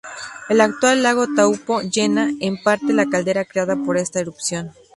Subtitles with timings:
[0.49, 4.71] El actual lago Taupo llena, en parte, la caldera creada por esta erupción.